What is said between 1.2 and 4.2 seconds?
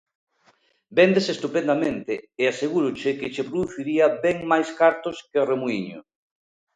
estupendamente e asegúroche que che produciría